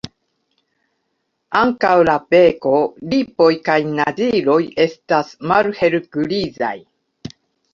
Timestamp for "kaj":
3.69-3.77